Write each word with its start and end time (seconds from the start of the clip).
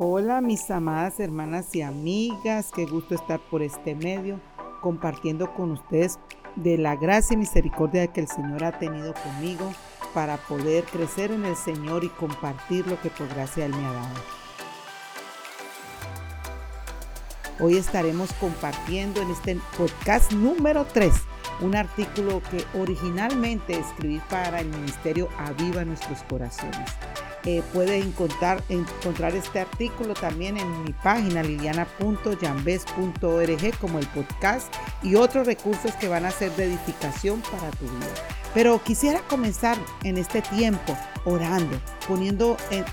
Hola 0.00 0.40
mis 0.40 0.70
amadas 0.70 1.18
hermanas 1.18 1.74
y 1.74 1.82
amigas, 1.82 2.70
qué 2.72 2.86
gusto 2.86 3.16
estar 3.16 3.40
por 3.50 3.62
este 3.62 3.96
medio 3.96 4.40
compartiendo 4.80 5.52
con 5.54 5.72
ustedes 5.72 6.20
de 6.54 6.78
la 6.78 6.94
gracia 6.94 7.34
y 7.34 7.38
misericordia 7.38 8.06
que 8.06 8.20
el 8.20 8.28
Señor 8.28 8.62
ha 8.62 8.78
tenido 8.78 9.12
conmigo 9.12 9.72
para 10.14 10.36
poder 10.36 10.84
crecer 10.84 11.32
en 11.32 11.44
el 11.44 11.56
Señor 11.56 12.04
y 12.04 12.10
compartir 12.10 12.86
lo 12.86 13.00
que 13.00 13.10
por 13.10 13.26
gracia 13.26 13.66
Él 13.66 13.74
me 13.74 13.84
ha 13.84 13.92
dado. 13.92 14.14
Hoy 17.58 17.76
estaremos 17.76 18.32
compartiendo 18.34 19.20
en 19.20 19.32
este 19.32 19.58
podcast 19.76 20.30
número 20.30 20.84
3 20.84 21.12
un 21.60 21.74
artículo 21.74 22.40
que 22.52 22.64
originalmente 22.78 23.76
escribí 23.76 24.20
para 24.30 24.60
el 24.60 24.68
Ministerio 24.68 25.28
Aviva 25.38 25.84
Nuestros 25.84 26.22
Corazones. 26.22 26.88
Eh, 27.50 27.62
puede 27.72 27.96
encontrar, 27.96 28.62
encontrar 28.68 29.34
este 29.34 29.60
artículo 29.60 30.12
también 30.12 30.58
en 30.58 30.84
mi 30.84 30.92
página 30.92 31.42
liliana.yambes.org 31.42 33.78
como 33.80 33.98
el 33.98 34.06
podcast 34.08 34.70
y 35.02 35.14
otros 35.14 35.46
recursos 35.46 35.94
que 35.94 36.08
van 36.08 36.26
a 36.26 36.30
ser 36.30 36.54
de 36.56 36.64
edificación 36.64 37.40
para 37.40 37.70
tu 37.70 37.86
vida. 37.86 38.12
Pero 38.52 38.84
quisiera 38.84 39.20
comenzar 39.20 39.78
en 40.04 40.18
este 40.18 40.42
tiempo 40.42 40.94
orando, 41.24 41.80
poniendo 42.06 42.58
en, 42.70 42.84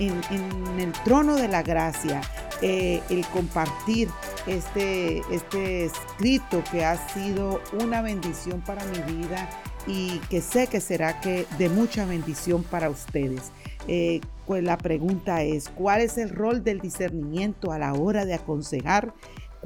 el 0.80 0.94
trono 1.04 1.36
de 1.36 1.50
la 1.50 1.62
gracia 1.62 2.22
eh, 2.62 3.04
el 3.10 3.28
compartir 3.28 4.08
este, 4.48 5.22
este 5.32 5.84
escrito 5.84 6.64
que 6.72 6.86
ha 6.86 6.96
sido 7.10 7.62
una 7.74 8.02
bendición 8.02 8.62
para 8.62 8.86
mi 8.86 9.00
vida 9.18 9.50
y 9.86 10.20
que 10.30 10.42
sé 10.42 10.68
que 10.68 10.80
será 10.80 11.20
que 11.20 11.46
de 11.58 11.68
mucha 11.68 12.06
bendición 12.06 12.64
para 12.64 12.90
ustedes. 12.90 13.52
Pues 13.86 14.64
la 14.64 14.78
pregunta 14.78 15.44
es, 15.44 15.70
¿cuál 15.70 16.02
es 16.02 16.18
el 16.18 16.30
rol 16.30 16.64
del 16.64 16.80
discernimiento 16.80 17.72
a 17.72 17.80
la 17.80 17.94
hora 17.94 18.26
de 18.26 18.36
aconsejar? 18.36 19.14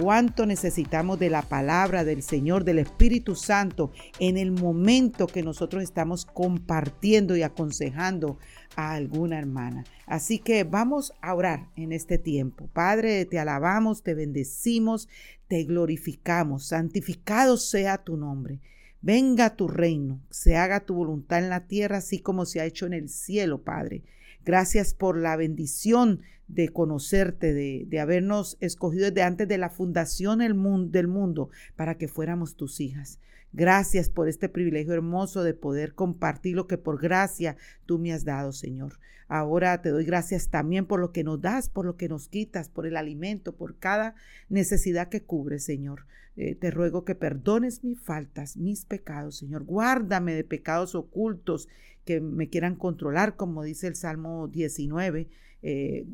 ¿Cuánto 0.02 0.46
necesitamos 0.46 1.20
de 1.20 1.30
la 1.30 1.42
palabra 1.42 2.06
del 2.06 2.24
Señor, 2.24 2.64
del 2.64 2.80
Espíritu 2.80 3.36
Santo 3.36 3.92
en 4.20 4.38
el 4.38 4.52
momento 4.54 5.28
que 5.28 5.44
nosotros 5.44 5.84
estamos 5.84 6.26
compartiendo 6.26 7.36
y 7.36 7.44
aconsejando 7.44 8.38
a 8.78 8.94
alguna 8.94 9.38
hermana? 9.38 9.84
Así 10.06 10.40
que 10.40 10.64
vamos 10.64 11.12
a 11.22 11.34
orar 11.34 11.68
en 11.76 11.92
este 11.92 12.18
tiempo. 12.18 12.70
Padre, 12.72 13.26
te 13.26 13.40
alabamos, 13.40 14.02
te 14.02 14.14
bendecimos, 14.14 15.10
te 15.50 15.66
glorificamos. 15.66 16.68
Santificado 16.68 17.58
sea 17.58 17.98
tu 17.98 18.16
nombre. 18.16 18.62
Venga 19.02 19.56
tu 19.56 19.68
reino, 19.68 20.22
se 20.30 20.58
haga 20.58 20.82
tu 20.82 20.96
voluntad 20.96 21.40
en 21.40 21.50
la 21.50 21.68
tierra, 21.68 21.98
así 21.98 22.20
como 22.20 22.46
se 22.46 22.60
ha 22.60 22.66
hecho 22.66 22.86
en 22.86 22.94
el 22.94 23.10
cielo, 23.10 23.64
Padre. 23.64 24.04
Gracias 24.44 24.94
por 24.94 25.18
la 25.18 25.36
bendición 25.36 26.22
de 26.50 26.70
conocerte, 26.70 27.54
de, 27.54 28.00
habernos 28.00 28.58
escogido 28.60 29.06
desde 29.06 29.24
antes 29.24 29.48
de 29.48 29.58
la 29.58 29.70
fundación 29.70 30.40
del 30.40 30.56
mundo, 30.56 30.92
del 30.92 31.08
mundo 31.08 31.50
para 31.76 31.96
que 31.96 32.08
fuéramos 32.08 32.56
tus 32.56 32.82
hijas. 32.82 33.20
Gracias 33.54 34.10
por 34.10 34.28
este 34.28 34.50
privilegio 34.50 34.94
hermoso 34.94 35.44
de 35.44 35.54
poder 35.54 35.94
compartir 35.94 36.56
lo 36.56 36.68
que 36.68 36.78
por 36.78 37.02
gracia 37.02 37.56
tú 37.86 37.98
me 37.98 38.14
has 38.14 38.26
dado, 38.26 38.52
Señor. 38.52 39.00
Ahora 39.28 39.82
te 39.82 39.90
doy 39.90 40.06
gracias 40.06 40.50
también 40.50 40.86
por 40.86 41.00
lo 41.00 41.12
que 41.12 41.24
nos 41.24 41.40
das, 41.40 41.70
por 41.70 41.86
lo 41.86 41.98
que 41.98 42.10
nos 42.10 42.28
quitas, 42.28 42.68
por 42.68 42.88
el 42.88 42.98
alimento, 42.98 43.56
por 43.56 43.78
cada 43.78 44.16
necesidad 44.50 45.10
que 45.10 45.22
cubre, 45.22 45.60
Señor. 45.60 46.06
Eh, 46.36 46.56
te 46.56 46.72
ruego 46.72 47.06
que 47.06 47.16
perdones 47.16 47.84
mis 47.84 48.00
faltas, 48.00 48.58
mis 48.58 48.86
pecados, 48.86 49.38
Señor. 49.38 49.66
Guárdame 49.66 50.34
de 50.34 50.44
pecados 50.44 50.96
ocultos 50.96 51.68
que 52.06 52.22
me 52.22 52.50
quieran 52.50 52.76
controlar, 52.76 53.36
como 53.36 53.64
dice 53.64 53.88
el 53.88 53.96
Salmo 53.96 54.48
19. 54.48 55.28
Eh, 55.62 56.08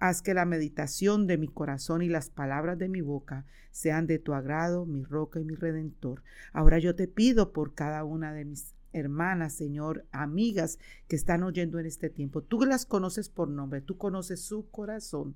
haz 0.00 0.22
que 0.22 0.34
la 0.34 0.44
meditación 0.44 1.26
de 1.26 1.38
mi 1.38 1.48
corazón 1.48 2.02
y 2.02 2.08
las 2.08 2.30
palabras 2.30 2.78
de 2.78 2.88
mi 2.88 3.00
boca 3.00 3.44
sean 3.70 4.06
de 4.06 4.18
tu 4.18 4.34
agrado, 4.34 4.86
mi 4.86 5.02
roca 5.02 5.40
y 5.40 5.44
mi 5.44 5.54
redentor. 5.54 6.22
Ahora 6.52 6.78
yo 6.78 6.94
te 6.94 7.08
pido 7.08 7.52
por 7.52 7.74
cada 7.74 8.04
una 8.04 8.32
de 8.32 8.44
mis 8.44 8.74
hermanas, 8.92 9.54
Señor, 9.54 10.04
amigas 10.12 10.78
que 11.08 11.16
están 11.16 11.42
oyendo 11.42 11.78
en 11.78 11.86
este 11.86 12.10
tiempo. 12.10 12.42
Tú 12.42 12.60
las 12.64 12.86
conoces 12.86 13.28
por 13.28 13.48
nombre, 13.48 13.80
tú 13.80 13.96
conoces 13.96 14.40
su 14.40 14.68
corazón, 14.70 15.34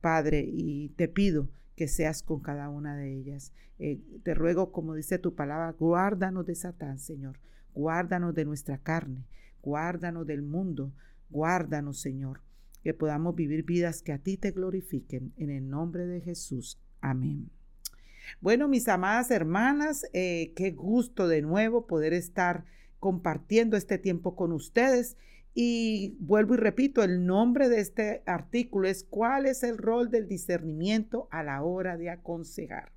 Padre, 0.00 0.44
y 0.46 0.88
te 0.90 1.08
pido 1.08 1.48
que 1.76 1.88
seas 1.88 2.22
con 2.22 2.40
cada 2.40 2.68
una 2.68 2.96
de 2.96 3.14
ellas. 3.14 3.52
Eh, 3.78 4.00
te 4.22 4.34
ruego, 4.34 4.72
como 4.72 4.94
dice 4.94 5.18
tu 5.18 5.34
palabra, 5.34 5.72
guárdanos 5.78 6.46
de 6.46 6.54
Satán, 6.54 6.98
Señor. 6.98 7.38
Guárdanos 7.74 8.34
de 8.34 8.46
nuestra 8.46 8.78
carne, 8.78 9.26
guárdanos 9.62 10.26
del 10.26 10.42
mundo, 10.42 10.92
guárdanos, 11.28 12.00
Señor, 12.00 12.40
que 12.86 12.94
podamos 12.94 13.34
vivir 13.34 13.64
vidas 13.64 14.00
que 14.00 14.12
a 14.12 14.18
ti 14.18 14.36
te 14.36 14.52
glorifiquen. 14.52 15.32
En 15.36 15.50
el 15.50 15.68
nombre 15.68 16.06
de 16.06 16.20
Jesús. 16.20 16.80
Amén. 17.00 17.50
Bueno, 18.40 18.68
mis 18.68 18.86
amadas 18.86 19.32
hermanas, 19.32 20.06
eh, 20.12 20.52
qué 20.54 20.70
gusto 20.70 21.26
de 21.26 21.42
nuevo 21.42 21.88
poder 21.88 22.12
estar 22.12 22.64
compartiendo 23.00 23.76
este 23.76 23.98
tiempo 23.98 24.36
con 24.36 24.52
ustedes. 24.52 25.16
Y 25.52 26.14
vuelvo 26.20 26.54
y 26.54 26.58
repito, 26.58 27.02
el 27.02 27.26
nombre 27.26 27.68
de 27.68 27.80
este 27.80 28.22
artículo 28.24 28.86
es 28.86 29.02
¿Cuál 29.02 29.46
es 29.46 29.64
el 29.64 29.78
rol 29.78 30.08
del 30.08 30.28
discernimiento 30.28 31.26
a 31.32 31.42
la 31.42 31.64
hora 31.64 31.96
de 31.96 32.10
aconsejar? 32.10 32.92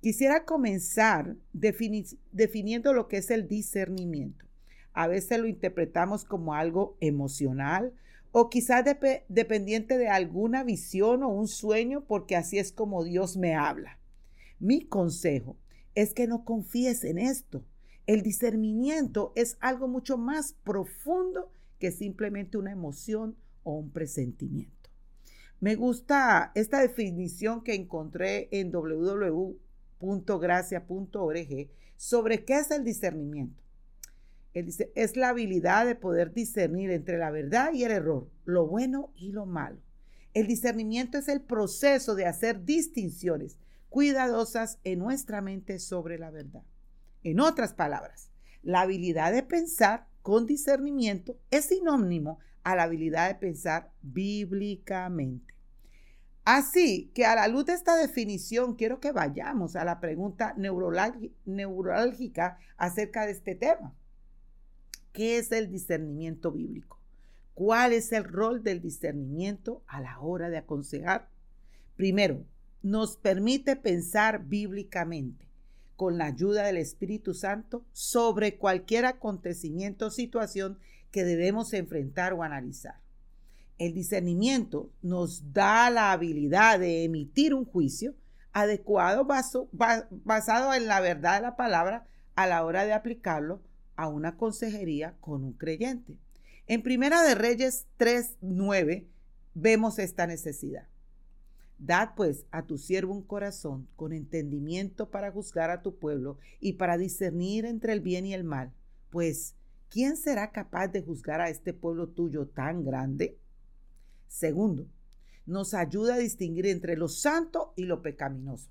Quisiera 0.00 0.44
comenzar 0.44 1.36
definiendo 1.52 2.92
lo 2.92 3.06
que 3.06 3.18
es 3.18 3.30
el 3.30 3.46
discernimiento. 3.46 4.44
A 4.92 5.06
veces 5.06 5.38
lo 5.38 5.46
interpretamos 5.46 6.24
como 6.24 6.54
algo 6.54 6.96
emocional 6.98 7.92
o 8.32 8.50
quizás 8.50 8.84
dependiente 9.28 9.98
de 9.98 10.08
alguna 10.08 10.64
visión 10.64 11.22
o 11.22 11.28
un 11.28 11.48
sueño 11.48 12.04
porque 12.06 12.36
así 12.36 12.58
es 12.58 12.72
como 12.72 13.04
Dios 13.04 13.36
me 13.36 13.54
habla. 13.54 13.98
Mi 14.58 14.84
consejo 14.84 15.56
es 15.94 16.14
que 16.14 16.26
no 16.26 16.44
confíes 16.44 17.04
en 17.04 17.18
esto 17.18 17.64
el 18.08 18.22
discernimiento 18.22 19.32
es 19.36 19.58
algo 19.60 19.86
mucho 19.86 20.16
más 20.16 20.54
profundo 20.64 21.52
que 21.78 21.92
simplemente 21.92 22.56
una 22.56 22.72
emoción 22.72 23.36
o 23.64 23.74
un 23.74 23.90
presentimiento. 23.90 24.88
Me 25.60 25.74
gusta 25.74 26.50
esta 26.54 26.80
definición 26.80 27.62
que 27.62 27.74
encontré 27.74 28.48
en 28.50 28.72
www.gracia.org 28.72 29.58
sobre 31.98 32.44
qué 32.46 32.54
es 32.54 32.70
el 32.70 32.82
discernimiento. 32.82 33.62
Es 34.54 35.16
la 35.16 35.28
habilidad 35.28 35.86
de 35.86 35.94
poder 35.94 36.32
discernir 36.32 36.90
entre 36.90 37.18
la 37.18 37.30
verdad 37.30 37.72
y 37.72 37.84
el 37.84 37.92
error, 37.92 38.28
lo 38.44 38.66
bueno 38.66 39.12
y 39.14 39.32
lo 39.32 39.46
malo. 39.46 39.78
El 40.34 40.46
discernimiento 40.46 41.18
es 41.18 41.28
el 41.28 41.40
proceso 41.40 42.14
de 42.14 42.26
hacer 42.26 42.64
distinciones 42.64 43.58
cuidadosas 43.88 44.78
en 44.84 44.98
nuestra 44.98 45.40
mente 45.40 45.78
sobre 45.78 46.18
la 46.18 46.30
verdad. 46.30 46.62
En 47.24 47.40
otras 47.40 47.72
palabras, 47.72 48.30
la 48.62 48.82
habilidad 48.82 49.32
de 49.32 49.42
pensar 49.42 50.06
con 50.22 50.46
discernimiento 50.46 51.38
es 51.50 51.66
sinónimo 51.66 52.38
a 52.62 52.76
la 52.76 52.84
habilidad 52.84 53.28
de 53.28 53.34
pensar 53.36 53.90
bíblicamente. 54.02 55.54
Así 56.44 57.10
que 57.14 57.26
a 57.26 57.34
la 57.34 57.48
luz 57.48 57.66
de 57.66 57.74
esta 57.74 57.96
definición, 57.96 58.74
quiero 58.74 59.00
que 59.00 59.12
vayamos 59.12 59.76
a 59.76 59.84
la 59.84 60.00
pregunta 60.00 60.54
neurálgica 61.46 62.58
acerca 62.76 63.26
de 63.26 63.32
este 63.32 63.54
tema. 63.54 63.94
¿Qué 65.18 65.38
es 65.38 65.50
el 65.50 65.68
discernimiento 65.68 66.52
bíblico? 66.52 67.00
¿Cuál 67.54 67.92
es 67.92 68.12
el 68.12 68.22
rol 68.22 68.62
del 68.62 68.80
discernimiento 68.80 69.82
a 69.88 70.00
la 70.00 70.20
hora 70.20 70.48
de 70.48 70.58
aconsejar? 70.58 71.28
Primero, 71.96 72.44
nos 72.84 73.16
permite 73.16 73.74
pensar 73.74 74.44
bíblicamente 74.44 75.48
con 75.96 76.18
la 76.18 76.26
ayuda 76.26 76.62
del 76.66 76.76
Espíritu 76.76 77.34
Santo 77.34 77.84
sobre 77.92 78.58
cualquier 78.58 79.06
acontecimiento 79.06 80.06
o 80.06 80.10
situación 80.12 80.78
que 81.10 81.24
debemos 81.24 81.72
enfrentar 81.72 82.32
o 82.32 82.44
analizar. 82.44 83.00
El 83.76 83.94
discernimiento 83.94 84.92
nos 85.02 85.52
da 85.52 85.90
la 85.90 86.12
habilidad 86.12 86.78
de 86.78 87.02
emitir 87.02 87.54
un 87.54 87.64
juicio 87.64 88.14
adecuado 88.52 89.26
basado 89.26 90.74
en 90.74 90.86
la 90.86 91.00
verdad 91.00 91.38
de 91.38 91.42
la 91.42 91.56
palabra 91.56 92.06
a 92.36 92.46
la 92.46 92.64
hora 92.64 92.84
de 92.84 92.92
aplicarlo 92.92 93.62
a 93.98 94.06
una 94.06 94.36
consejería 94.36 95.16
con 95.20 95.42
un 95.42 95.52
creyente. 95.54 96.16
En 96.68 96.84
Primera 96.84 97.20
de 97.24 97.34
Reyes 97.34 97.88
3:9 97.98 99.08
vemos 99.54 99.98
esta 99.98 100.28
necesidad. 100.28 100.86
Dad 101.80 102.10
pues 102.16 102.46
a 102.52 102.64
tu 102.64 102.78
siervo 102.78 103.12
un 103.12 103.22
corazón 103.22 103.88
con 103.96 104.12
entendimiento 104.12 105.10
para 105.10 105.32
juzgar 105.32 105.70
a 105.70 105.82
tu 105.82 105.96
pueblo 105.96 106.38
y 106.60 106.74
para 106.74 106.96
discernir 106.96 107.64
entre 107.64 107.92
el 107.92 108.00
bien 108.00 108.24
y 108.24 108.34
el 108.34 108.44
mal. 108.44 108.72
Pues, 109.10 109.56
¿quién 109.90 110.16
será 110.16 110.52
capaz 110.52 110.88
de 110.88 111.02
juzgar 111.02 111.40
a 111.40 111.50
este 111.50 111.72
pueblo 111.72 112.08
tuyo 112.08 112.46
tan 112.46 112.84
grande? 112.84 113.36
Segundo, 114.28 114.86
nos 115.44 115.74
ayuda 115.74 116.14
a 116.14 116.18
distinguir 116.18 116.66
entre 116.66 116.96
lo 116.96 117.08
santo 117.08 117.72
y 117.74 117.84
lo 117.84 118.00
pecaminoso. 118.00 118.70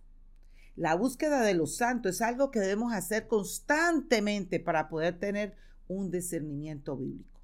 La 0.78 0.94
búsqueda 0.94 1.42
de 1.42 1.56
lo 1.56 1.66
santo 1.66 2.08
es 2.08 2.22
algo 2.22 2.52
que 2.52 2.60
debemos 2.60 2.94
hacer 2.94 3.28
constantemente 3.28 4.60
para 4.60 4.90
poder 4.90 5.18
tener 5.18 5.56
un 5.88 6.12
discernimiento 6.12 6.96
bíblico. 6.96 7.42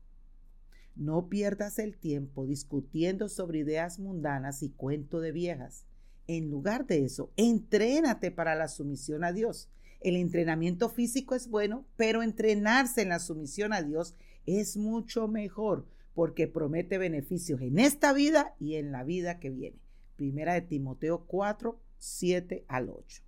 No 0.95 1.30
pierdas 1.30 1.80
el 1.80 1.97
tiempo 1.97 2.45
discutiendo 2.45 3.27
sobre 3.30 3.57
ideas 3.57 3.97
mundanas 3.97 4.62
y 4.62 4.69
cuento 4.69 5.19
de 5.19 5.31
viejas. 5.31 5.88
En 6.27 6.51
lugar 6.51 6.85
de 6.85 7.06
eso, 7.06 7.31
entrénate 7.35 8.30
para 8.30 8.53
la 8.53 8.68
sumisión 8.68 9.24
a 9.24 9.33
Dios. 9.33 9.68
El 10.00 10.15
entrenamiento 10.15 10.89
físico 10.89 11.33
es 11.33 11.50
bueno, 11.50 11.88
pero 11.97 12.21
entrenarse 12.21 13.01
en 13.01 13.09
la 13.09 13.18
sumisión 13.18 13.74
a 13.74 13.81
Dios 13.81 14.13
es 14.45 14.77
mucho 14.77 15.27
mejor 15.27 15.88
porque 16.13 16.47
promete 16.47 17.00
beneficios 17.00 17.62
en 17.62 17.79
esta 17.79 18.13
vida 18.13 18.53
y 18.59 18.75
en 18.75 18.91
la 18.91 19.03
vida 19.03 19.39
que 19.39 19.50
viene. 19.50 19.79
Primera 20.18 20.53
de 20.53 20.62
Timoteo 20.62 21.25
4, 21.25 21.79
7 22.03 22.65
al 22.67 22.89
8. 22.89 23.23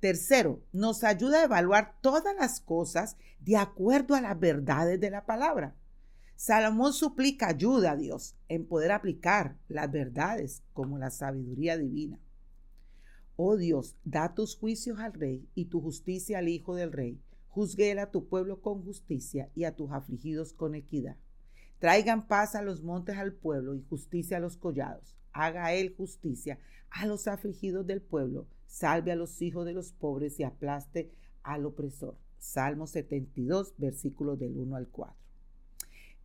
Tercero, 0.00 0.62
nos 0.72 1.04
ayuda 1.04 1.40
a 1.40 1.44
evaluar 1.44 1.98
todas 2.00 2.34
las 2.34 2.60
cosas 2.60 3.18
de 3.40 3.58
acuerdo 3.58 4.14
a 4.14 4.22
las 4.22 4.40
verdades 4.40 4.98
de 4.98 5.10
la 5.10 5.26
palabra. 5.26 5.76
Salomón 6.34 6.94
suplica 6.94 7.48
ayuda 7.48 7.92
a 7.92 7.96
Dios 7.96 8.36
en 8.48 8.66
poder 8.66 8.92
aplicar 8.92 9.58
las 9.68 9.92
verdades 9.92 10.62
como 10.72 10.96
la 10.96 11.10
sabiduría 11.10 11.76
divina. 11.76 12.18
Oh 13.36 13.58
Dios, 13.58 13.96
da 14.04 14.34
tus 14.34 14.56
juicios 14.56 14.98
al 14.98 15.12
rey 15.12 15.46
y 15.54 15.66
tu 15.66 15.82
justicia 15.82 16.38
al 16.38 16.48
hijo 16.48 16.74
del 16.74 16.92
rey. 16.92 17.20
Juzgue 17.48 18.00
a 18.00 18.10
tu 18.10 18.28
pueblo 18.28 18.62
con 18.62 18.82
justicia 18.82 19.50
y 19.54 19.64
a 19.64 19.76
tus 19.76 19.90
afligidos 19.90 20.54
con 20.54 20.74
equidad. 20.74 21.16
Traigan 21.78 22.26
paz 22.26 22.54
a 22.54 22.62
los 22.62 22.82
montes 22.82 23.18
al 23.18 23.34
pueblo 23.34 23.74
y 23.74 23.82
justicia 23.82 24.38
a 24.38 24.40
los 24.40 24.56
collados. 24.56 25.19
Haga 25.32 25.72
él 25.72 25.94
justicia 25.96 26.58
a 26.90 27.06
los 27.06 27.28
afligidos 27.28 27.86
del 27.86 28.00
pueblo. 28.00 28.46
Salve 28.66 29.12
a 29.12 29.16
los 29.16 29.42
hijos 29.42 29.66
de 29.66 29.72
los 29.72 29.92
pobres 29.92 30.38
y 30.38 30.44
aplaste 30.44 31.10
al 31.42 31.66
opresor. 31.66 32.16
Salmo 32.38 32.86
72, 32.86 33.74
versículos 33.76 34.38
del 34.38 34.56
1 34.56 34.76
al 34.76 34.88
4. 34.88 35.16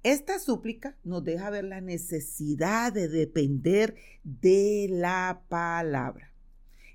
Esta 0.04 0.40
súplica 0.40 0.98
nos 1.04 1.24
deja 1.24 1.50
ver 1.50 1.66
la 1.66 1.82
necesidad 1.82 2.94
de 2.94 3.08
depender 3.08 3.96
de 4.24 4.88
la 4.90 5.44
palabra. 5.50 6.32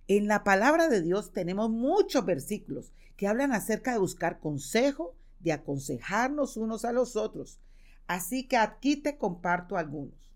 En 0.06 0.28
la 0.28 0.44
palabra 0.44 0.88
de 0.88 1.02
Dios 1.02 1.32
tenemos 1.32 1.70
muchos 1.70 2.24
versículos 2.24 2.92
que 3.16 3.26
hablan 3.26 3.52
acerca 3.52 3.92
de 3.92 3.98
buscar 3.98 4.38
consejo, 4.38 5.14
de 5.40 5.52
aconsejarnos 5.52 6.56
unos 6.56 6.84
a 6.84 6.92
los 6.92 7.16
otros, 7.16 7.60
Así 8.10 8.42
que 8.42 8.56
aquí 8.56 8.96
te 8.96 9.16
comparto 9.16 9.76
algunos. 9.76 10.29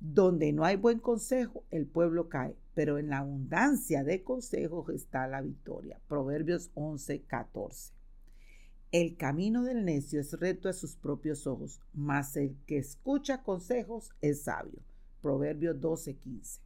Donde 0.00 0.52
no 0.52 0.64
hay 0.64 0.76
buen 0.76 0.98
consejo, 0.98 1.64
el 1.70 1.86
pueblo 1.86 2.28
cae, 2.28 2.56
pero 2.74 2.98
en 2.98 3.08
la 3.08 3.18
abundancia 3.18 4.04
de 4.04 4.22
consejos 4.22 4.90
está 4.90 5.26
la 5.26 5.40
victoria. 5.40 6.00
Proverbios 6.08 6.70
11, 6.74 7.22
14. 7.22 7.92
El 8.92 9.16
camino 9.16 9.64
del 9.64 9.84
necio 9.84 10.20
es 10.20 10.32
recto 10.34 10.68
a 10.68 10.72
sus 10.72 10.96
propios 10.96 11.46
ojos, 11.46 11.80
mas 11.92 12.36
el 12.36 12.56
que 12.66 12.78
escucha 12.78 13.42
consejos 13.42 14.10
es 14.20 14.42
sabio. 14.42 14.80
Proverbios 15.22 15.80
12, 15.80 16.14
15. 16.14 16.60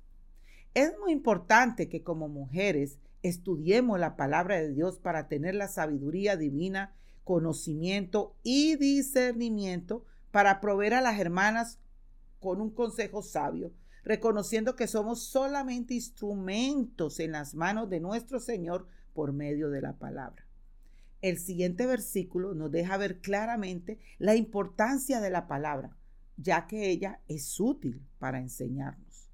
Es 0.75 0.93
muy 1.01 1.13
importante 1.13 1.89
que 1.89 2.03
como 2.03 2.29
mujeres 2.29 2.99
estudiemos 3.23 3.99
la 3.99 4.17
palabra 4.17 4.61
de 4.61 4.73
Dios 4.73 4.99
para 4.99 5.29
tener 5.29 5.55
la 5.55 5.69
sabiduría 5.69 6.37
divina 6.37 6.95
conocimiento 7.25 8.35
y 8.43 8.77
discernimiento 8.77 10.05
para 10.31 10.61
proveer 10.61 10.95
a 10.95 11.01
las 11.01 11.19
hermanas 11.19 11.79
con 12.41 12.61
un 12.61 12.71
consejo 12.71 13.23
sabio, 13.23 13.73
reconociendo 14.03 14.75
que 14.75 14.89
somos 14.89 15.23
solamente 15.23 15.95
instrumentos 15.95 17.21
en 17.21 17.33
las 17.33 17.55
manos 17.55 17.89
de 17.89 18.01
nuestro 18.01 18.41
Señor 18.41 18.89
por 19.13 19.33
medio 19.33 19.71
de 19.71 19.83
la 19.83 19.99
palabra. 19.99 20.47
El 21.21 21.39
siguiente 21.39 21.87
versículo 21.87 22.55
nos 22.55 22.73
deja 22.73 22.97
ver 22.97 23.21
claramente 23.21 24.01
la 24.19 24.35
importancia 24.35 25.21
de 25.21 25.31
la 25.31 25.47
palabra, 25.47 25.97
ya 26.37 26.67
que 26.67 26.91
ella 26.91 27.21
es 27.29 27.61
útil 27.61 28.03
para 28.19 28.41
enseñarnos. 28.41 29.31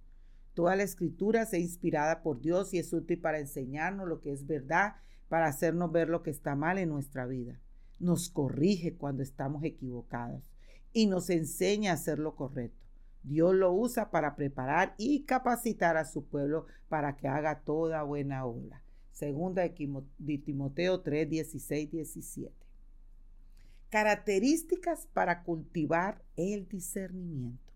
Toda 0.53 0.75
la 0.75 0.83
escritura 0.83 1.43
es 1.43 1.55
inspirada 1.55 2.23
por 2.23 2.41
Dios 2.41 2.75
y 2.75 2.79
es 2.79 2.93
útil 2.93 3.21
para 3.21 3.39
enseñarnos 3.39 4.09
lo 4.09 4.21
que 4.21 4.33
es 4.33 4.47
verdad, 4.47 4.97
para 5.29 5.47
hacernos 5.47 5.93
ver 5.93 6.09
lo 6.09 6.23
que 6.23 6.31
está 6.31 6.57
mal 6.57 6.79
en 6.79 6.89
nuestra 6.89 7.27
vida 7.27 7.61
nos 7.99 8.29
corrige 8.29 8.95
cuando 8.95 9.23
estamos 9.23 9.65
equivocados 9.65 10.43
y 10.93 11.07
nos 11.07 11.31
enseña 11.31 11.93
a 11.93 11.95
hacer 11.95 12.19
lo 12.19 12.37
correcto. 12.37 12.86
Dios 13.27 13.57
lo 13.57 13.73
usa 13.73 14.13
para 14.13 14.37
preparar 14.37 14.95
y 14.99 15.25
capacitar 15.25 15.97
a 15.97 16.05
su 16.05 16.25
pueblo 16.27 16.67
para 16.89 17.17
que 17.17 17.27
haga 17.27 17.63
toda 17.65 18.05
buena 18.05 18.47
obra. 18.47 18.85
Segunda 19.11 19.63
de 19.63 20.39
Timoteo 20.39 21.01
3, 21.01 21.29
16, 21.29 21.91
17. 21.91 22.55
Características 23.91 25.09
para 25.13 25.43
cultivar 25.43 26.23
el 26.37 26.69
discernimiento. 26.69 27.73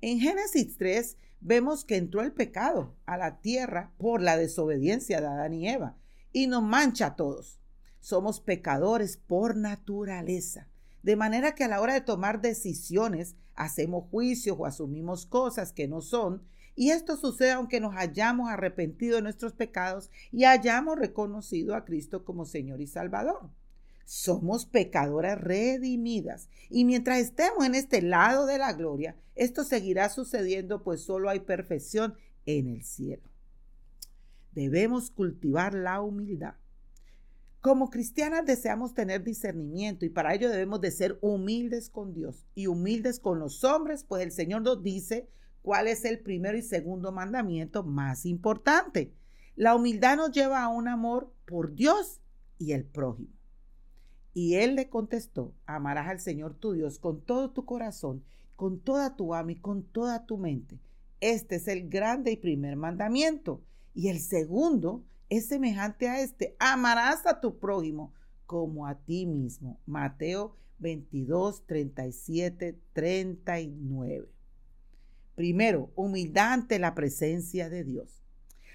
En 0.00 0.20
Génesis 0.20 0.76
3 0.76 1.16
vemos 1.40 1.84
que 1.84 1.96
entró 1.96 2.22
el 2.22 2.32
pecado 2.32 2.94
a 3.04 3.16
la 3.16 3.40
tierra 3.40 3.92
por 3.98 4.22
la 4.22 4.36
desobediencia 4.36 5.20
de 5.20 5.26
Adán 5.26 5.54
y 5.54 5.68
Eva 5.68 5.96
y 6.32 6.46
nos 6.46 6.62
mancha 6.62 7.06
a 7.06 7.16
todos. 7.16 7.58
Somos 7.98 8.38
pecadores 8.38 9.16
por 9.16 9.56
naturaleza. 9.56 10.68
De 11.02 11.16
manera 11.16 11.54
que 11.54 11.64
a 11.64 11.68
la 11.68 11.80
hora 11.80 11.94
de 11.94 12.00
tomar 12.00 12.40
decisiones 12.40 13.36
hacemos 13.54 14.04
juicios 14.10 14.56
o 14.58 14.66
asumimos 14.66 15.26
cosas 15.26 15.72
que 15.72 15.88
no 15.88 16.00
son. 16.00 16.42
Y 16.74 16.90
esto 16.90 17.16
sucede 17.16 17.52
aunque 17.52 17.80
nos 17.80 17.96
hayamos 17.96 18.50
arrepentido 18.50 19.16
de 19.16 19.22
nuestros 19.22 19.52
pecados 19.52 20.10
y 20.30 20.44
hayamos 20.44 20.98
reconocido 20.98 21.74
a 21.74 21.84
Cristo 21.84 22.24
como 22.24 22.44
Señor 22.44 22.80
y 22.80 22.86
Salvador. 22.86 23.50
Somos 24.04 24.64
pecadoras 24.64 25.40
redimidas. 25.40 26.48
Y 26.70 26.84
mientras 26.84 27.18
estemos 27.18 27.66
en 27.66 27.74
este 27.74 28.00
lado 28.00 28.46
de 28.46 28.58
la 28.58 28.72
gloria, 28.72 29.16
esto 29.34 29.64
seguirá 29.64 30.08
sucediendo 30.08 30.82
pues 30.82 31.02
solo 31.02 31.28
hay 31.28 31.40
perfección 31.40 32.14
en 32.46 32.68
el 32.68 32.84
cielo. 32.84 33.28
Debemos 34.52 35.10
cultivar 35.10 35.74
la 35.74 36.00
humildad 36.00 36.54
como 37.68 37.90
cristianas 37.90 38.46
deseamos 38.46 38.94
tener 38.94 39.22
discernimiento 39.22 40.06
y 40.06 40.08
para 40.08 40.34
ello 40.34 40.48
debemos 40.48 40.80
de 40.80 40.90
ser 40.90 41.18
humildes 41.20 41.90
con 41.90 42.14
Dios 42.14 42.46
y 42.54 42.66
humildes 42.66 43.20
con 43.20 43.38
los 43.38 43.62
hombres, 43.62 44.04
pues 44.04 44.22
el 44.22 44.32
Señor 44.32 44.62
nos 44.62 44.82
dice 44.82 45.28
cuál 45.60 45.86
es 45.86 46.06
el 46.06 46.20
primero 46.20 46.56
y 46.56 46.62
segundo 46.62 47.12
mandamiento 47.12 47.84
más 47.84 48.24
importante. 48.24 49.12
La 49.54 49.74
humildad 49.74 50.16
nos 50.16 50.32
lleva 50.32 50.62
a 50.62 50.68
un 50.68 50.88
amor 50.88 51.30
por 51.44 51.74
Dios 51.74 52.22
y 52.56 52.72
el 52.72 52.86
prójimo. 52.86 53.34
Y 54.32 54.54
él 54.54 54.74
le 54.74 54.88
contestó, 54.88 55.54
amarás 55.66 56.08
al 56.08 56.20
Señor 56.20 56.54
tu 56.54 56.72
Dios 56.72 56.98
con 56.98 57.20
todo 57.20 57.50
tu 57.50 57.66
corazón, 57.66 58.24
con 58.56 58.80
toda 58.80 59.14
tu 59.14 59.34
alma 59.34 59.52
y 59.52 59.56
con 59.56 59.82
toda 59.82 60.24
tu 60.24 60.38
mente. 60.38 60.80
Este 61.20 61.56
es 61.56 61.68
el 61.68 61.90
grande 61.90 62.32
y 62.32 62.36
primer 62.38 62.76
mandamiento. 62.76 63.60
Y 63.94 64.08
el 64.08 64.20
segundo 64.20 65.04
es 65.28 65.46
semejante 65.46 66.08
a 66.08 66.20
este. 66.20 66.56
Amarás 66.58 67.26
a 67.26 67.40
tu 67.40 67.58
prójimo 67.58 68.14
como 68.46 68.86
a 68.86 68.94
ti 68.94 69.26
mismo. 69.26 69.80
Mateo 69.86 70.56
22, 70.78 71.66
37, 71.66 72.78
39. 72.92 74.28
Primero, 75.34 75.92
humildad 75.94 76.52
ante 76.52 76.78
la 76.78 76.94
presencia 76.94 77.68
de 77.68 77.84
Dios. 77.84 78.22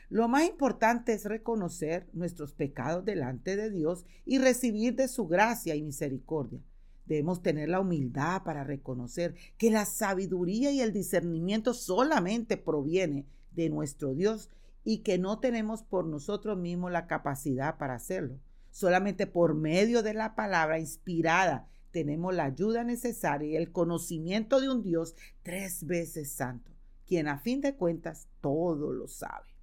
Lo 0.09 0.27
más 0.27 0.47
importante 0.47 1.13
es 1.13 1.25
reconocer 1.25 2.07
nuestros 2.13 2.53
pecados 2.53 3.03
delante 3.03 3.55
de 3.55 3.71
Dios 3.71 4.05
y 4.25 4.37
recibir 4.37 4.95
de 4.95 5.07
su 5.07 5.27
gracia 5.27 5.75
y 5.75 5.81
misericordia. 5.81 6.61
Debemos 7.05 7.41
tener 7.41 7.67
la 7.67 7.79
humildad 7.79 8.43
para 8.43 8.63
reconocer 8.63 9.35
que 9.57 9.71
la 9.71 9.85
sabiduría 9.85 10.71
y 10.71 10.81
el 10.81 10.93
discernimiento 10.93 11.73
solamente 11.73 12.57
proviene 12.57 13.25
de 13.51 13.69
nuestro 13.69 14.13
Dios 14.13 14.49
y 14.83 14.99
que 14.99 15.17
no 15.17 15.39
tenemos 15.39 15.83
por 15.83 16.05
nosotros 16.05 16.57
mismos 16.57 16.91
la 16.91 17.07
capacidad 17.07 17.77
para 17.77 17.95
hacerlo. 17.95 18.39
Solamente 18.71 19.27
por 19.27 19.55
medio 19.55 20.03
de 20.03 20.13
la 20.13 20.35
palabra 20.35 20.79
inspirada 20.79 21.67
tenemos 21.91 22.33
la 22.33 22.45
ayuda 22.45 22.83
necesaria 22.83 23.51
y 23.51 23.55
el 23.55 23.71
conocimiento 23.71 24.59
de 24.59 24.69
un 24.69 24.81
Dios 24.81 25.15
tres 25.43 25.85
veces 25.85 26.31
santo, 26.31 26.71
quien 27.05 27.27
a 27.27 27.37
fin 27.37 27.61
de 27.61 27.75
cuentas 27.75 28.27
todo 28.41 28.91
lo 28.91 29.07
sabe. 29.07 29.53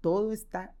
Todo 0.00 0.32
está, 0.32 0.74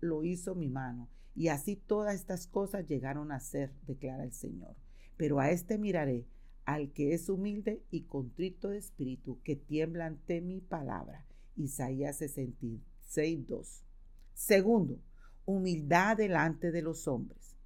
lo 0.00 0.22
hizo 0.22 0.54
mi 0.54 0.68
mano, 0.68 1.08
y 1.34 1.48
así 1.48 1.76
todas 1.76 2.14
estas 2.14 2.46
cosas 2.46 2.86
llegaron 2.86 3.32
a 3.32 3.40
ser, 3.40 3.72
declara 3.86 4.24
el 4.24 4.32
Señor. 4.32 4.76
Pero 5.16 5.40
a 5.40 5.50
este 5.50 5.76
miraré, 5.76 6.24
al 6.64 6.92
que 6.92 7.12
es 7.12 7.28
humilde 7.28 7.82
y 7.90 8.02
contrito 8.02 8.68
de 8.68 8.78
espíritu, 8.78 9.40
que 9.42 9.56
tiembla 9.56 10.06
ante 10.06 10.40
mi 10.40 10.60
palabra 10.60 11.26
Isaías 11.56 12.16
66, 12.18 13.46
2. 13.46 13.84
Segundo, 14.34 14.98
humildad 15.44 16.16
delante 16.16 16.72
de 16.72 16.82
los 16.82 17.06
hombres. 17.06 17.56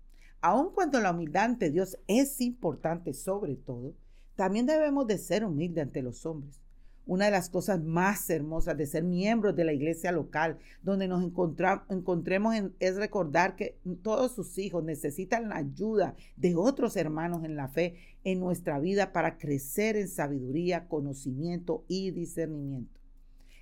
Aun 0.41 0.73
cuando 0.73 1.01
la 1.01 1.13
humildad 1.13 1.45
ante 1.45 1.71
Dios 1.71 1.99
es 2.07 2.41
importante 2.41 3.13
sobre 3.13 3.57
todo, 3.57 3.95
también 4.37 4.67
debemos 4.67 5.07
de 5.07 5.19
ser 5.19 5.45
humildes 5.45 5.83
ante 5.83 6.03
los 6.03 6.25
hombres. 6.27 6.61
Una 7.07 7.25
de 7.25 7.31
las 7.31 7.49
cosas 7.49 7.83
más 7.83 8.29
hermosas 8.29 8.77
de 8.77 8.87
ser 8.87 9.03
miembros 9.03 9.57
de 9.57 9.65
la 9.65 9.73
iglesia 9.73 10.13
local, 10.13 10.59
donde 10.83 11.09
nos 11.09 11.25
encontremos, 11.25 12.55
es 12.79 12.97
recordar 12.97 13.57
que 13.57 13.79
todos 14.03 14.33
sus 14.33 14.59
hijos 14.59 14.85
necesitan 14.85 15.49
la 15.49 15.57
ayuda 15.57 16.15
de 16.37 16.55
otros 16.55 16.97
hermanos 16.97 17.45
en 17.45 17.57
la 17.57 17.69
fe 17.69 17.97
en 18.25 18.41
nuestra 18.41 18.79
vida 18.79 19.13
para 19.13 19.39
crecer 19.39 19.97
en 19.97 20.09
sabiduría, 20.09 20.87
conocimiento 20.87 21.85
y 21.89 22.11
discernimiento. 22.11 22.98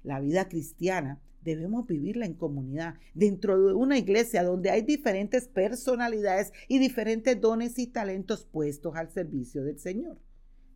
La 0.07 0.21
vida 0.21 0.49
cristiana 0.49 1.21
debemos 1.43 1.85
vivirla 1.85 2.27
en 2.27 2.35
comunidad, 2.35 2.95
dentro 3.13 3.61
de 3.61 3.75
una 3.75 3.99
iglesia 3.99 4.45
donde 4.45 4.71
hay 4.71 4.83
diferentes 4.83 5.49
personalidades 5.49 6.53
y 6.69 6.79
diferentes 6.79 7.41
dones 7.41 7.77
y 7.81 7.89
talentos 7.89 8.45
puestos 8.45 8.95
al 8.95 9.11
servicio 9.11 9.65
del 9.65 9.81
Señor. 9.81 10.17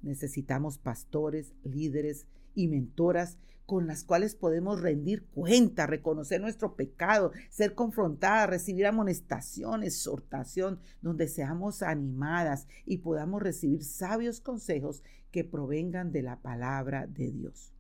Necesitamos 0.03 0.79
pastores, 0.79 1.53
líderes 1.63 2.27
y 2.57 2.67
mentoras 2.67 3.39
con 3.67 3.87
las 3.87 4.03
cuales 4.03 4.35
podemos 4.35 4.81
rendir 4.81 5.25
cuenta, 5.27 5.87
reconocer 5.87 6.41
nuestro 6.41 6.75
pecado, 6.75 7.31
ser 7.51 7.77
confrontadas, 7.77 8.51
recibir 8.51 8.85
amonestación, 8.85 9.85
exhortación, 9.85 10.81
donde 11.03 11.29
seamos 11.29 11.85
animadas 11.85 12.67
y 12.85 12.99
podamos 12.99 13.41
recibir 13.41 13.85
sabios 13.85 14.41
consejos 14.41 15.05
que 15.31 15.45
provengan 15.45 16.11
de 16.11 16.23
la 16.23 16.41
palabra 16.43 17.07
de 17.07 17.31
Dios 17.31 17.73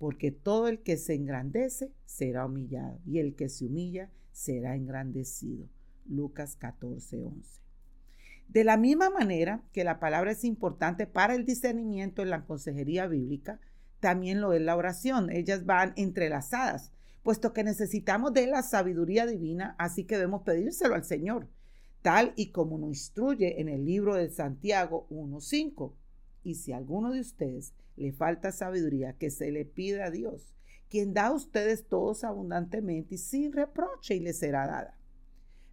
porque 0.00 0.30
todo 0.30 0.66
el 0.68 0.80
que 0.80 0.96
se 0.96 1.12
engrandece 1.12 1.92
será 2.06 2.46
humillado 2.46 2.98
y 3.04 3.18
el 3.18 3.36
que 3.36 3.50
se 3.50 3.66
humilla 3.66 4.10
será 4.32 4.74
engrandecido. 4.74 5.68
Lucas 6.06 6.56
14, 6.56 7.22
11. 7.22 7.60
De 8.48 8.64
la 8.64 8.78
misma 8.78 9.10
manera 9.10 9.62
que 9.74 9.84
la 9.84 10.00
palabra 10.00 10.30
es 10.30 10.42
importante 10.42 11.06
para 11.06 11.34
el 11.34 11.44
discernimiento 11.44 12.22
en 12.22 12.30
la 12.30 12.46
consejería 12.46 13.06
bíblica, 13.08 13.60
también 14.00 14.40
lo 14.40 14.54
es 14.54 14.62
la 14.62 14.74
oración. 14.74 15.28
Ellas 15.28 15.66
van 15.66 15.92
entrelazadas, 15.96 16.92
puesto 17.22 17.52
que 17.52 17.62
necesitamos 17.62 18.32
de 18.32 18.46
la 18.46 18.62
sabiduría 18.62 19.26
divina, 19.26 19.76
así 19.78 20.04
que 20.04 20.16
debemos 20.16 20.44
pedírselo 20.44 20.94
al 20.94 21.04
Señor, 21.04 21.46
tal 22.00 22.32
y 22.36 22.52
como 22.52 22.78
nos 22.78 22.88
instruye 22.88 23.60
en 23.60 23.68
el 23.68 23.84
libro 23.84 24.14
de 24.14 24.30
Santiago 24.30 25.06
1.5. 25.10 25.92
Y 26.42 26.54
si 26.54 26.72
alguno 26.72 27.12
de 27.12 27.20
ustedes 27.20 27.74
le 27.96 28.12
falta 28.12 28.52
sabiduría, 28.52 29.14
que 29.14 29.30
se 29.30 29.50
le 29.50 29.64
pida 29.64 30.06
a 30.06 30.10
Dios, 30.10 30.54
quien 30.88 31.14
da 31.14 31.26
a 31.26 31.32
ustedes 31.32 31.86
todos 31.86 32.24
abundantemente 32.24 33.14
y 33.14 33.18
sin 33.18 33.52
reproche 33.52 34.16
y 34.16 34.20
les 34.20 34.38
será 34.38 34.66
dada. 34.66 34.98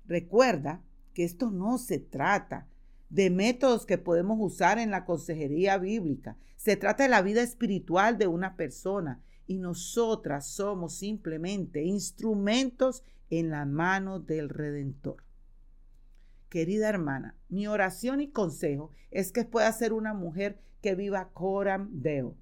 Recuerda 0.05 0.83
que 1.13 1.23
esto 1.23 1.49
no 1.51 1.77
se 1.77 1.99
trata 1.99 2.67
de 3.09 3.29
métodos 3.29 3.85
que 3.85 3.97
podemos 3.97 4.37
usar 4.39 4.77
en 4.79 4.91
la 4.91 5.05
consejería 5.05 5.77
bíblica. 5.77 6.37
Se 6.57 6.75
trata 6.75 7.03
de 7.03 7.09
la 7.09 7.21
vida 7.21 7.41
espiritual 7.41 8.17
de 8.17 8.27
una 8.27 8.55
persona 8.55 9.23
y 9.47 9.57
nosotras 9.59 10.47
somos 10.47 10.95
simplemente 10.97 11.83
instrumentos 11.83 13.03
en 13.29 13.49
la 13.49 13.65
mano 13.65 14.19
del 14.19 14.49
Redentor. 14.49 15.23
Querida 16.49 16.87
hermana, 16.87 17.35
mi 17.49 17.67
oración 17.67 18.21
y 18.21 18.31
consejo 18.31 18.91
es 19.11 19.31
que 19.31 19.43
pueda 19.43 19.71
ser 19.73 19.93
una 19.93 20.13
mujer 20.13 20.61
que 20.81 20.95
viva 20.95 21.29
coram 21.33 21.89
deo, 21.91 22.37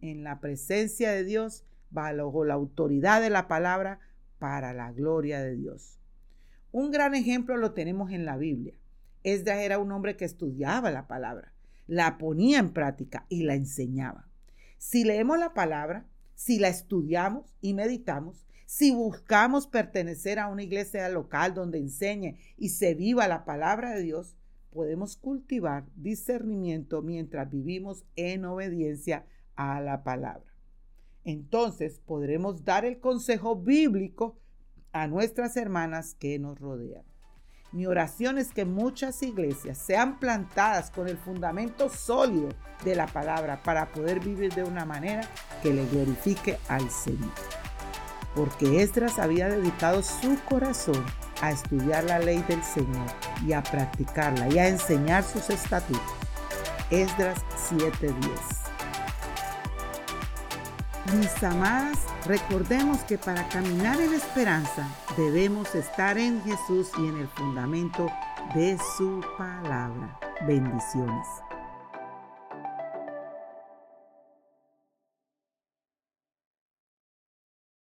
en 0.00 0.22
la 0.22 0.40
presencia 0.40 1.12
de 1.12 1.24
Dios, 1.24 1.64
bajo 1.90 2.44
la 2.44 2.54
autoridad 2.54 3.22
de 3.22 3.30
la 3.30 3.48
palabra, 3.48 4.00
para 4.38 4.72
la 4.72 4.92
gloria 4.92 5.40
de 5.40 5.56
Dios. 5.56 5.98
Un 6.70 6.90
gran 6.90 7.14
ejemplo 7.14 7.56
lo 7.56 7.72
tenemos 7.72 8.12
en 8.12 8.24
la 8.24 8.36
Biblia. 8.36 8.74
Esdras 9.24 9.58
era 9.58 9.78
un 9.78 9.90
hombre 9.90 10.16
que 10.16 10.24
estudiaba 10.24 10.90
la 10.90 11.08
palabra, 11.08 11.54
la 11.86 12.18
ponía 12.18 12.58
en 12.58 12.72
práctica 12.72 13.26
y 13.28 13.42
la 13.42 13.54
enseñaba. 13.54 14.28
Si 14.76 15.04
leemos 15.04 15.38
la 15.38 15.54
palabra, 15.54 16.06
si 16.34 16.58
la 16.58 16.68
estudiamos 16.68 17.52
y 17.60 17.74
meditamos, 17.74 18.46
si 18.68 18.90
buscamos 18.90 19.66
pertenecer 19.66 20.38
a 20.38 20.48
una 20.48 20.62
iglesia 20.62 21.08
local 21.08 21.54
donde 21.54 21.78
enseñe 21.78 22.36
y 22.58 22.68
se 22.68 22.94
viva 22.94 23.26
la 23.26 23.46
palabra 23.46 23.94
de 23.94 24.02
Dios, 24.02 24.36
podemos 24.74 25.16
cultivar 25.16 25.86
discernimiento 25.96 27.00
mientras 27.00 27.48
vivimos 27.48 28.04
en 28.14 28.44
obediencia 28.44 29.24
a 29.56 29.80
la 29.80 30.04
palabra. 30.04 30.52
Entonces 31.24 32.02
podremos 32.04 32.66
dar 32.66 32.84
el 32.84 33.00
consejo 33.00 33.56
bíblico 33.56 34.38
a 34.92 35.06
nuestras 35.06 35.56
hermanas 35.56 36.14
que 36.14 36.38
nos 36.38 36.60
rodean. 36.60 37.04
Mi 37.72 37.86
oración 37.86 38.36
es 38.36 38.52
que 38.52 38.66
muchas 38.66 39.22
iglesias 39.22 39.78
sean 39.78 40.20
plantadas 40.20 40.90
con 40.90 41.08
el 41.08 41.16
fundamento 41.16 41.88
sólido 41.88 42.50
de 42.84 42.94
la 42.94 43.06
palabra 43.06 43.62
para 43.62 43.90
poder 43.92 44.20
vivir 44.20 44.52
de 44.52 44.64
una 44.64 44.84
manera 44.84 45.26
que 45.62 45.72
le 45.72 45.86
glorifique 45.86 46.58
al 46.68 46.90
Señor 46.90 47.32
porque 48.38 48.82
Esdras 48.82 49.18
había 49.18 49.48
dedicado 49.48 50.00
su 50.00 50.38
corazón 50.44 51.04
a 51.42 51.50
estudiar 51.50 52.04
la 52.04 52.20
ley 52.20 52.40
del 52.46 52.62
Señor 52.62 53.06
y 53.44 53.52
a 53.52 53.64
practicarla 53.64 54.48
y 54.48 54.60
a 54.60 54.68
enseñar 54.68 55.24
sus 55.24 55.50
estatutos. 55.50 56.00
Esdras 56.88 57.40
7:10. 57.68 58.14
Mis 61.16 61.42
amadas, 61.42 61.98
recordemos 62.26 62.98
que 63.00 63.18
para 63.18 63.48
caminar 63.48 64.00
en 64.00 64.14
esperanza 64.14 64.86
debemos 65.16 65.74
estar 65.74 66.16
en 66.16 66.40
Jesús 66.44 66.90
y 66.96 67.08
en 67.08 67.16
el 67.16 67.28
fundamento 67.28 68.08
de 68.54 68.78
su 68.96 69.20
palabra. 69.36 70.16
Bendiciones. 70.46 71.26